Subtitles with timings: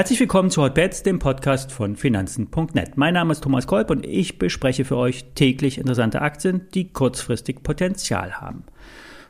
[0.00, 2.96] Herzlich willkommen zu Hotbets, dem Podcast von Finanzen.net.
[2.96, 7.62] Mein Name ist Thomas Kolb und ich bespreche für euch täglich interessante Aktien, die kurzfristig
[7.62, 8.64] Potenzial haben.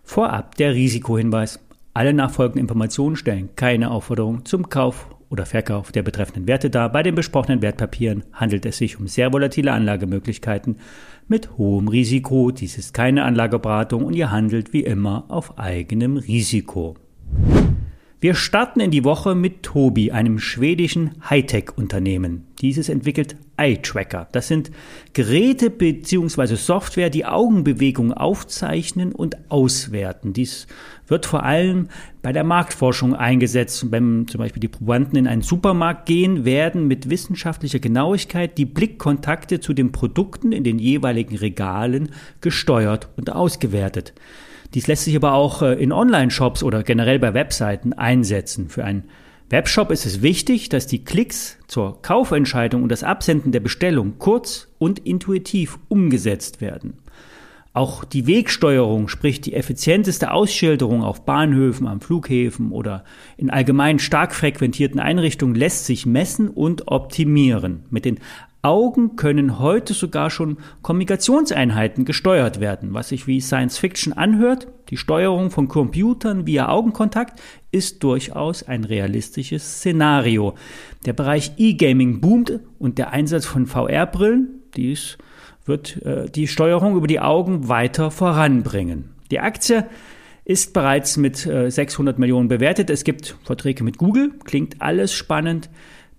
[0.04, 1.58] Vorab der Risikohinweis.
[1.92, 6.92] Alle nachfolgenden Informationen stellen keine Aufforderung zum Kauf oder Verkauf der betreffenden Werte dar.
[6.92, 10.76] Bei den besprochenen Wertpapieren handelt es sich um sehr volatile Anlagemöglichkeiten
[11.28, 12.50] mit hohem Risiko.
[12.50, 16.96] Dies ist keine Anlageberatung und ihr handelt wie immer auf eigenem Risiko.
[18.22, 22.44] Wir starten in die Woche mit Tobi, einem schwedischen Hightech-Unternehmen.
[22.60, 24.28] Dieses entwickelt Eye-Tracker.
[24.32, 24.70] Das sind
[25.14, 26.56] Geräte bzw.
[26.56, 30.34] Software, die Augenbewegungen aufzeichnen und auswerten.
[30.34, 30.66] Dies
[31.08, 31.88] wird vor allem
[32.20, 33.90] bei der Marktforschung eingesetzt.
[33.90, 39.60] Wenn zum Beispiel die Probanden in einen Supermarkt gehen, werden mit wissenschaftlicher Genauigkeit die Blickkontakte
[39.60, 42.10] zu den Produkten in den jeweiligen Regalen
[42.42, 44.12] gesteuert und ausgewertet.
[44.74, 48.68] Dies lässt sich aber auch äh, in Online-Shops oder generell bei Webseiten einsetzen.
[48.68, 49.04] Für einen
[49.50, 54.68] Webshop ist es wichtig, dass die Klicks zur Kaufentscheidung und das Absenden der Bestellung kurz
[54.78, 56.98] und intuitiv umgesetzt werden.
[57.72, 63.04] Auch die Wegsteuerung, sprich die effizienteste Ausschilderung auf Bahnhöfen, am Flughäfen oder
[63.36, 67.84] in allgemein stark frequentierten Einrichtungen lässt sich messen und optimieren.
[67.90, 68.18] Mit den
[68.62, 74.68] Augen können heute sogar schon Kommunikationseinheiten gesteuert werden, was sich wie Science Fiction anhört.
[74.90, 80.54] Die Steuerung von Computern via Augenkontakt ist durchaus ein realistisches Szenario.
[81.06, 85.16] Der Bereich E-Gaming boomt und der Einsatz von VR-Brillen, dies
[85.64, 89.10] wird äh, die Steuerung über die Augen weiter voranbringen.
[89.30, 89.86] Die Aktie
[90.44, 92.90] ist bereits mit äh, 600 Millionen bewertet.
[92.90, 95.70] Es gibt Verträge mit Google, klingt alles spannend.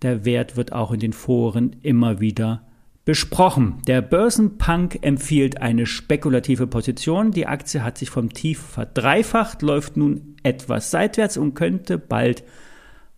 [0.02, 2.63] Der Wert wird auch in den Foren immer wieder
[3.05, 3.81] besprochen.
[3.88, 7.31] Der Börsenpunk empfiehlt eine spekulative Position.
[7.31, 12.44] Die Aktie hat sich vom Tief verdreifacht, läuft nun etwas seitwärts und könnte bald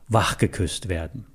[0.10, 1.26] wachgeküsst werden.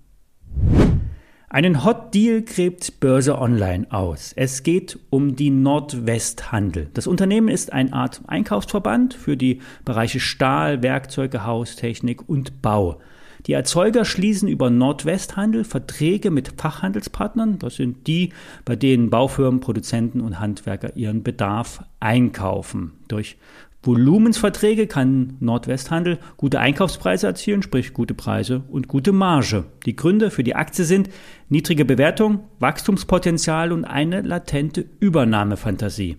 [1.50, 4.34] Einen Hot Deal gräbt Börse Online aus.
[4.36, 6.90] Es geht um die Nordwesthandel.
[6.92, 13.00] Das Unternehmen ist eine Art Einkaufsverband für die Bereiche Stahl, Werkzeuge, Haustechnik und Bau.
[13.46, 17.58] Die Erzeuger schließen über Nordwesthandel Verträge mit Fachhandelspartnern.
[17.58, 18.32] Das sind die,
[18.64, 22.92] bei denen Baufirmen, Produzenten und Handwerker ihren Bedarf einkaufen.
[23.08, 23.36] Durch
[23.82, 29.64] Volumensverträge kann Nordwesthandel gute Einkaufspreise erzielen, sprich gute Preise und gute Marge.
[29.86, 31.08] Die Gründe für die Aktie sind
[31.48, 36.16] niedrige Bewertung, Wachstumspotenzial und eine latente Übernahmefantasie.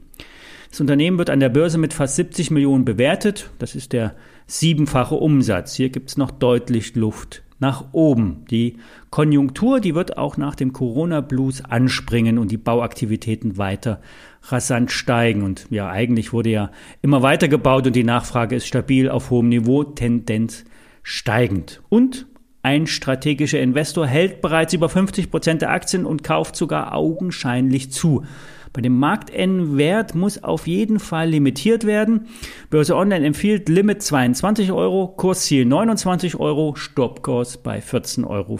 [0.69, 3.49] Das Unternehmen wird an der Börse mit fast 70 Millionen bewertet.
[3.57, 4.15] Das ist der
[4.45, 5.75] siebenfache Umsatz.
[5.75, 8.45] Hier gibt es noch deutlich Luft nach oben.
[8.49, 8.77] Die
[9.09, 13.99] Konjunktur, die wird auch nach dem Corona-Blues anspringen und die Bauaktivitäten weiter
[14.43, 15.43] rasant steigen.
[15.43, 19.49] Und ja, eigentlich wurde ja immer weiter gebaut und die Nachfrage ist stabil auf hohem
[19.49, 20.65] Niveau, Tendenz
[21.03, 21.81] steigend.
[21.89, 22.27] Und
[22.61, 28.25] ein strategischer Investor hält bereits über 50 Prozent der Aktien und kauft sogar augenscheinlich zu.
[28.73, 32.27] Bei dem Marktendwert muss auf jeden Fall limitiert werden.
[32.69, 38.59] Börse Online empfiehlt Limit 22 Euro, Kursziel 29 Euro, Stoppkurs bei 14,50 Euro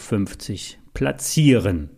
[0.93, 1.89] platzieren.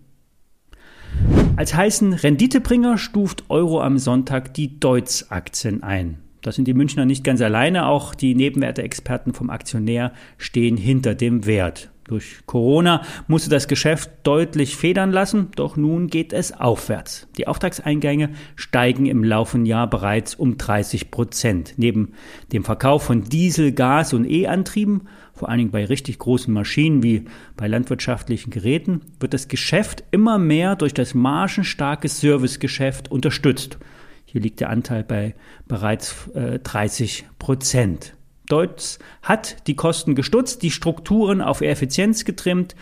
[1.56, 6.20] Als heißen Renditebringer stuft Euro am Sonntag die Deutz-Aktien ein.
[6.42, 11.46] Das sind die Münchner nicht ganz alleine, auch die Nebenwerteexperten vom Aktionär stehen hinter dem
[11.46, 11.91] Wert.
[12.06, 17.28] Durch Corona musste das Geschäft deutlich federn lassen, doch nun geht es aufwärts.
[17.38, 21.76] Die Auftragseingänge steigen im laufenden Jahr bereits um 30 Prozent.
[21.78, 22.14] Neben
[22.52, 27.26] dem Verkauf von Diesel, Gas und E-Antrieben, vor allen Dingen bei richtig großen Maschinen wie
[27.56, 33.78] bei landwirtschaftlichen Geräten, wird das Geschäft immer mehr durch das margenstarke Servicegeschäft unterstützt.
[34.26, 35.36] Hier liegt der Anteil bei
[35.68, 38.16] bereits äh, 30 Prozent.
[38.48, 42.76] Deutz hat die Kosten gestutzt, die Strukturen auf Effizienz getrimmt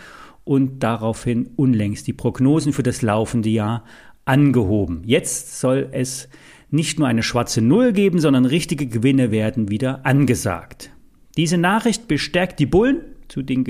[0.44, 3.84] und daraufhin unlängst die Prognosen für das laufende Jahr
[4.24, 5.02] angehoben.
[5.04, 6.28] Jetzt soll es
[6.70, 10.90] nicht nur eine schwarze Null geben, sondern richtige Gewinne werden wieder angesagt.
[11.36, 13.64] Diese Nachricht bestärkt die Bullen, zu den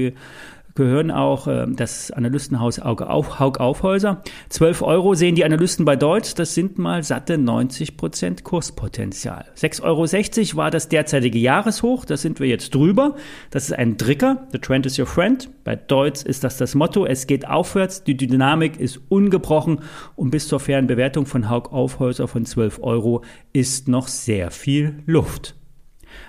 [0.74, 4.22] gehören auch äh, das Analystenhaus Haug Aufhäuser.
[4.48, 9.46] 12 Euro sehen die Analysten bei Deutsch, das sind mal satte 90 Prozent Kurspotenzial.
[9.56, 13.16] 6,60 Euro war das derzeitige Jahreshoch, da sind wir jetzt drüber.
[13.50, 15.48] Das ist ein Dricker, the trend is your friend.
[15.64, 19.80] Bei Deutsch ist das das Motto, es geht aufwärts, die Dynamik ist ungebrochen
[20.16, 23.22] und bis zur fairen Bewertung von Haug Aufhäuser von 12 Euro
[23.52, 25.59] ist noch sehr viel Luft.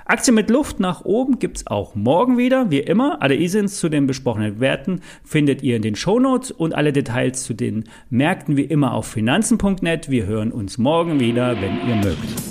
[0.06, 3.22] Aktien mit Luft nach oben gibt es auch morgen wieder, wie immer.
[3.22, 7.54] Alle ISINs zu den besprochenen Werten findet ihr in den Shownotes und alle Details zu
[7.54, 10.10] den Märkten wie immer auf finanzen.net.
[10.10, 12.51] Wir hören uns morgen wieder, wenn ihr mögt.